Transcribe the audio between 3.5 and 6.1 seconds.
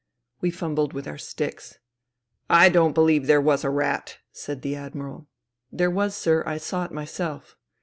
a rat," said the Admiral." There